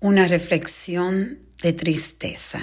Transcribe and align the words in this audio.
Una 0.00 0.28
reflexión 0.28 1.40
de 1.60 1.72
tristeza. 1.72 2.60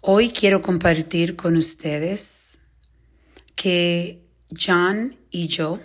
Hoy 0.00 0.30
quiero 0.32 0.62
compartir 0.62 1.36
con 1.36 1.56
ustedes 1.56 2.58
que 3.54 4.26
John 4.50 5.16
y 5.30 5.46
yo 5.46 5.78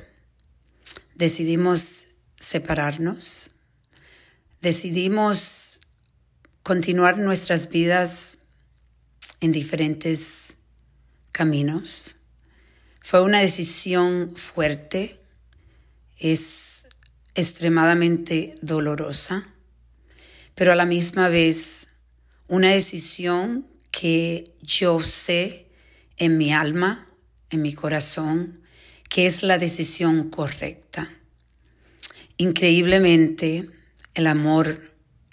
decidimos 1.13 2.05
separarnos, 2.35 3.57
decidimos 4.59 5.81
continuar 6.63 7.19
nuestras 7.19 7.69
vidas 7.69 8.39
en 9.39 9.51
diferentes 9.51 10.55
caminos. 11.31 12.15
Fue 13.01 13.21
una 13.21 13.39
decisión 13.39 14.35
fuerte, 14.35 15.19
es 16.17 16.87
extremadamente 17.35 18.55
dolorosa 18.63 19.51
pero 20.55 20.71
a 20.71 20.75
la 20.75 20.85
misma 20.85 21.29
vez 21.29 21.87
una 22.47 22.69
decisión 22.69 23.67
que 23.91 24.55
yo 24.61 24.99
sé 25.01 25.69
en 26.17 26.37
mi 26.37 26.53
alma, 26.53 27.07
en 27.49 27.61
mi 27.61 27.73
corazón, 27.73 28.61
que 29.09 29.27
es 29.27 29.43
la 29.43 29.57
decisión 29.57 30.29
correcta. 30.29 31.09
Increíblemente, 32.37 33.69
el 34.13 34.27
amor 34.27 34.81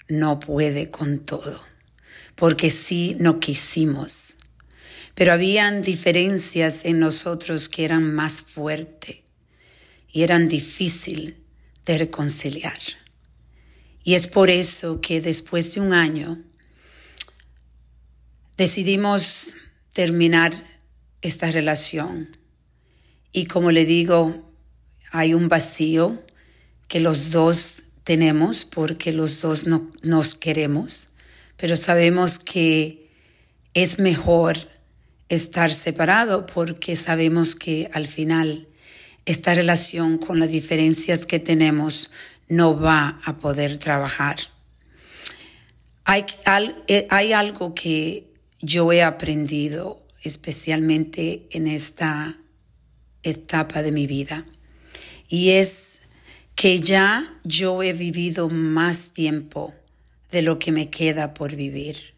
no 0.07 0.39
puede 0.39 0.89
con 0.89 1.19
todo, 1.19 1.63
porque 2.35 2.69
sí 2.69 3.15
no 3.19 3.39
quisimos, 3.39 4.35
pero 5.15 5.33
habían 5.33 5.81
diferencias 5.81 6.85
en 6.85 6.99
nosotros 6.99 7.69
que 7.69 7.85
eran 7.85 8.13
más 8.13 8.41
fuertes 8.41 9.19
y 10.11 10.23
eran 10.23 10.47
difíciles 10.47 11.35
de 11.85 11.97
reconciliar. 11.97 12.79
Y 14.03 14.15
es 14.15 14.27
por 14.27 14.49
eso 14.49 14.99
que 15.01 15.21
después 15.21 15.73
de 15.73 15.81
un 15.81 15.93
año 15.93 16.41
decidimos 18.57 19.55
terminar 19.93 20.53
esta 21.21 21.51
relación. 21.51 22.35
Y 23.31 23.45
como 23.45 23.71
le 23.71 23.85
digo, 23.85 24.51
hay 25.11 25.33
un 25.33 25.47
vacío 25.47 26.23
que 26.87 26.99
los 26.99 27.31
dos 27.31 27.83
tenemos 28.03 28.65
porque 28.65 29.13
los 29.13 29.41
dos 29.41 29.65
no, 29.65 29.87
nos 30.01 30.35
queremos, 30.35 31.09
pero 31.55 31.75
sabemos 31.75 32.39
que 32.39 33.09
es 33.73 33.99
mejor 33.99 34.57
estar 35.29 35.73
separado 35.73 36.45
porque 36.45 36.95
sabemos 36.95 37.55
que 37.55 37.89
al 37.93 38.07
final 38.07 38.67
esta 39.25 39.55
relación 39.55 40.17
con 40.17 40.39
las 40.39 40.49
diferencias 40.49 41.25
que 41.25 41.39
tenemos 41.39 42.11
no 42.47 42.79
va 42.79 43.19
a 43.23 43.37
poder 43.37 43.77
trabajar. 43.77 44.37
Hay, 46.05 46.25
eh, 46.87 47.07
hay 47.09 47.33
algo 47.33 47.73
que 47.73 48.27
yo 48.61 48.91
he 48.91 49.03
aprendido 49.03 50.05
especialmente 50.21 51.47
en 51.51 51.67
esta 51.67 52.37
etapa 53.23 53.83
de 53.83 53.91
mi 53.91 54.07
vida 54.07 54.45
y 55.29 55.51
es 55.51 56.01
que 56.55 56.79
ya 56.79 57.39
yo 57.43 57.83
he 57.83 57.93
vivido 57.93 58.49
más 58.49 59.13
tiempo 59.13 59.73
de 60.31 60.41
lo 60.41 60.59
que 60.59 60.71
me 60.71 60.89
queda 60.89 61.33
por 61.33 61.55
vivir. 61.55 62.13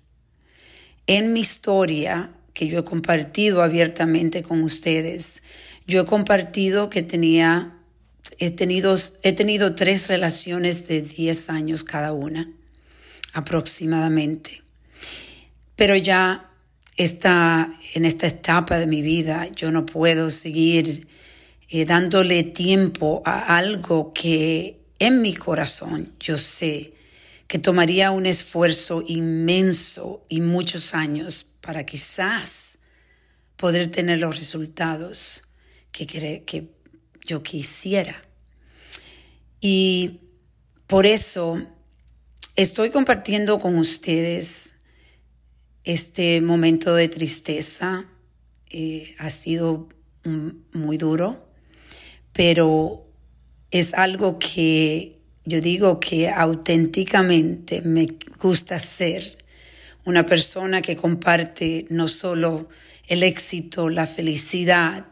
En 1.07 1.33
mi 1.33 1.41
historia, 1.41 2.31
que 2.53 2.67
yo 2.67 2.79
he 2.79 2.83
compartido 2.83 3.61
abiertamente 3.61 4.43
con 4.43 4.63
ustedes, 4.63 5.43
yo 5.87 6.01
he 6.01 6.05
compartido 6.05 6.89
que 6.89 7.03
tenía 7.03 7.74
he 8.37 8.51
tenido, 8.51 8.95
he 9.23 9.33
tenido 9.33 9.75
tres 9.75 10.07
relaciones 10.07 10.87
de 10.87 11.01
10 11.01 11.49
años 11.49 11.83
cada 11.83 12.13
una, 12.13 12.49
aproximadamente. 13.33 14.61
Pero 15.75 15.95
ya 15.95 16.49
está 16.95 17.69
en 17.93 18.05
esta 18.05 18.27
etapa 18.27 18.77
de 18.77 18.87
mi 18.87 19.01
vida 19.01 19.47
yo 19.53 19.71
no 19.71 19.85
puedo 19.85 20.29
seguir 20.29 21.07
eh, 21.69 21.85
dándole 21.85 22.43
tiempo 22.43 23.21
a 23.25 23.57
algo 23.57 24.13
que 24.13 24.79
en 24.99 25.21
mi 25.21 25.33
corazón 25.33 26.13
yo 26.19 26.37
sé 26.37 26.93
que 27.47 27.59
tomaría 27.59 28.11
un 28.11 28.25
esfuerzo 28.25 29.03
inmenso 29.05 30.25
y 30.29 30.41
muchos 30.41 30.93
años 30.93 31.45
para 31.61 31.85
quizás 31.85 32.79
poder 33.57 33.91
tener 33.91 34.19
los 34.19 34.35
resultados 34.35 35.43
que, 35.91 36.07
que 36.07 36.74
yo 37.25 37.43
quisiera. 37.43 38.21
Y 39.59 40.19
por 40.87 41.05
eso 41.05 41.61
estoy 42.55 42.91
compartiendo 42.91 43.59
con 43.59 43.77
ustedes 43.77 44.75
este 45.83 46.41
momento 46.41 46.95
de 46.95 47.09
tristeza. 47.09 48.05
Eh, 48.69 49.15
ha 49.19 49.29
sido 49.29 49.89
muy 50.73 50.97
duro, 50.97 51.47
pero 52.33 53.07
es 53.71 53.93
algo 53.93 54.37
que 54.39 55.19
yo 55.45 55.61
digo 55.61 55.99
que 55.99 56.29
auténticamente 56.29 57.81
me 57.81 58.07
gusta 58.41 58.79
ser 58.79 59.37
una 60.03 60.25
persona 60.25 60.81
que 60.81 60.95
comparte 60.95 61.85
no 61.89 62.07
solo 62.07 62.67
el 63.07 63.23
éxito, 63.23 63.89
la 63.89 64.07
felicidad 64.07 65.05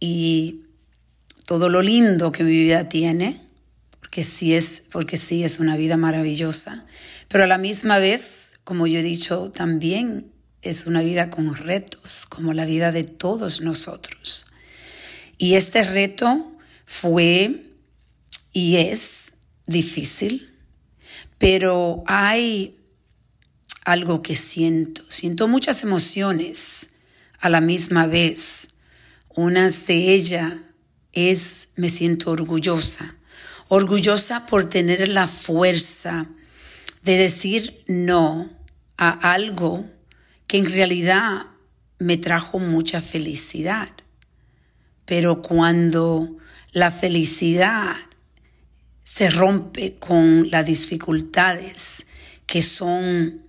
y 0.00 0.63
todo 1.46 1.68
lo 1.68 1.82
lindo 1.82 2.32
que 2.32 2.44
mi 2.44 2.52
vida 2.52 2.88
tiene, 2.88 3.40
porque 4.00 4.24
sí 4.24 4.54
es, 4.54 4.82
porque 4.90 5.18
sí 5.18 5.44
es 5.44 5.58
una 5.58 5.76
vida 5.76 5.96
maravillosa, 5.96 6.86
pero 7.28 7.44
a 7.44 7.46
la 7.46 7.58
misma 7.58 7.98
vez, 7.98 8.60
como 8.64 8.86
yo 8.86 9.00
he 9.00 9.02
dicho, 9.02 9.50
también 9.50 10.32
es 10.62 10.86
una 10.86 11.02
vida 11.02 11.30
con 11.30 11.54
retos, 11.54 12.26
como 12.26 12.54
la 12.54 12.64
vida 12.64 12.92
de 12.92 13.04
todos 13.04 13.60
nosotros. 13.60 14.46
Y 15.36 15.54
este 15.54 15.84
reto 15.84 16.52
fue 16.86 17.70
y 18.52 18.76
es 18.76 19.34
difícil, 19.66 20.52
pero 21.38 22.04
hay 22.06 22.78
algo 23.84 24.22
que 24.22 24.36
siento. 24.36 25.02
Siento 25.08 25.48
muchas 25.48 25.82
emociones 25.82 26.88
a 27.40 27.50
la 27.50 27.60
misma 27.60 28.06
vez. 28.06 28.68
Unas 29.28 29.86
de 29.86 30.14
ellas 30.14 30.54
es 31.14 31.70
me 31.76 31.88
siento 31.88 32.30
orgullosa. 32.30 33.16
Orgullosa 33.68 34.46
por 34.46 34.68
tener 34.68 35.08
la 35.08 35.26
fuerza 35.26 36.26
de 37.02 37.16
decir 37.16 37.82
no 37.86 38.50
a 38.96 39.32
algo 39.32 39.86
que 40.46 40.58
en 40.58 40.70
realidad 40.70 41.46
me 41.98 42.16
trajo 42.16 42.58
mucha 42.58 43.00
felicidad. 43.00 43.88
Pero 45.04 45.42
cuando 45.42 46.36
la 46.72 46.90
felicidad 46.90 47.94
se 49.04 49.30
rompe 49.30 49.96
con 49.96 50.50
las 50.50 50.66
dificultades 50.66 52.06
que 52.46 52.62
son, 52.62 53.42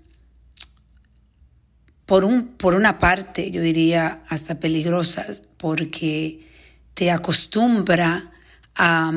por, 2.06 2.24
un, 2.24 2.50
por 2.50 2.76
una 2.76 3.00
parte, 3.00 3.52
yo 3.52 3.62
diría, 3.62 4.24
hasta 4.28 4.60
peligrosas, 4.60 5.42
porque 5.58 6.46
te 6.96 7.12
acostumbra 7.12 8.32
a, 8.76 9.12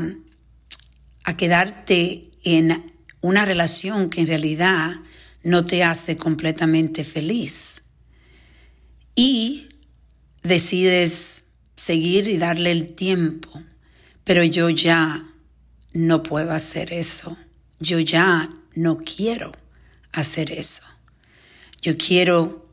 quedarte 1.36 2.30
en 2.42 2.84
una 3.20 3.44
relación 3.44 4.08
que 4.08 4.22
en 4.22 4.26
realidad 4.26 4.96
no 5.42 5.64
te 5.64 5.84
hace 5.84 6.16
completamente 6.16 7.04
feliz. 7.04 7.82
Y 9.14 9.68
decides 10.42 11.44
seguir 11.76 12.28
y 12.28 12.38
darle 12.38 12.72
el 12.72 12.92
tiempo, 12.92 13.62
pero 14.24 14.42
yo 14.42 14.70
ya 14.70 15.28
no 15.92 16.22
puedo 16.22 16.52
hacer 16.52 16.92
eso. 16.92 17.36
Yo 17.78 18.00
ya 18.00 18.50
no 18.74 18.96
quiero 18.96 19.52
hacer 20.12 20.50
eso. 20.50 20.82
Yo 21.82 21.96
quiero 21.96 22.66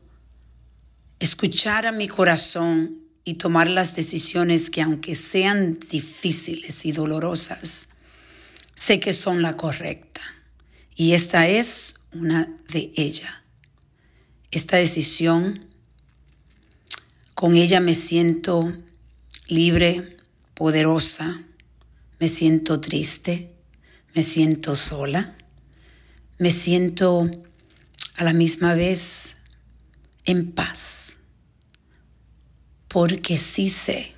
escuchar 1.20 1.86
a 1.86 1.92
mi 1.92 2.08
corazón 2.08 3.05
y 3.28 3.34
tomar 3.34 3.68
las 3.68 3.96
decisiones 3.96 4.70
que 4.70 4.80
aunque 4.80 5.16
sean 5.16 5.80
difíciles 5.90 6.86
y 6.86 6.92
dolorosas, 6.92 7.88
sé 8.76 9.00
que 9.00 9.12
son 9.12 9.42
la 9.42 9.56
correcta. 9.56 10.20
Y 10.94 11.12
esta 11.12 11.48
es 11.48 11.96
una 12.12 12.48
de 12.68 12.92
ellas. 12.94 13.34
Esta 14.52 14.76
decisión, 14.76 15.66
con 17.34 17.56
ella 17.56 17.80
me 17.80 17.94
siento 17.94 18.72
libre, 19.48 20.18
poderosa, 20.54 21.42
me 22.20 22.28
siento 22.28 22.80
triste, 22.80 23.52
me 24.14 24.22
siento 24.22 24.76
sola, 24.76 25.36
me 26.38 26.52
siento 26.52 27.28
a 28.14 28.22
la 28.22 28.32
misma 28.32 28.74
vez 28.74 29.34
en 30.26 30.52
paz 30.52 31.05
porque 32.96 33.36
sí 33.36 33.68
sé 33.68 34.14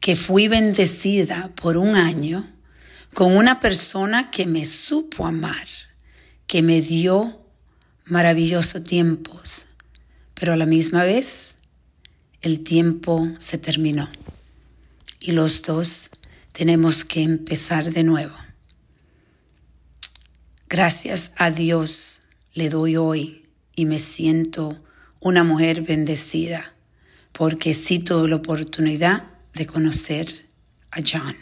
que 0.00 0.16
fui 0.16 0.48
bendecida 0.48 1.52
por 1.54 1.76
un 1.76 1.94
año 1.94 2.52
con 3.14 3.36
una 3.36 3.60
persona 3.60 4.32
que 4.32 4.44
me 4.44 4.66
supo 4.66 5.24
amar, 5.24 5.68
que 6.48 6.62
me 6.62 6.80
dio 6.80 7.46
maravillosos 8.04 8.82
tiempos, 8.82 9.66
pero 10.34 10.52
a 10.52 10.56
la 10.56 10.66
misma 10.66 11.04
vez 11.04 11.54
el 12.42 12.64
tiempo 12.64 13.28
se 13.38 13.56
terminó 13.56 14.10
y 15.20 15.30
los 15.30 15.62
dos 15.62 16.10
tenemos 16.50 17.04
que 17.04 17.22
empezar 17.22 17.92
de 17.92 18.02
nuevo. 18.02 18.34
Gracias 20.68 21.34
a 21.36 21.52
Dios 21.52 22.22
le 22.52 22.68
doy 22.68 22.96
hoy 22.96 23.46
y 23.76 23.84
me 23.84 24.00
siento 24.00 24.76
una 25.20 25.44
mujer 25.44 25.82
bendecida 25.82 26.72
porque 27.36 27.74
sí 27.74 27.98
tuve 27.98 28.28
la 28.28 28.36
oportunidad 28.36 29.24
de 29.52 29.66
conocer 29.66 30.26
a 30.90 31.00
John. 31.00 31.36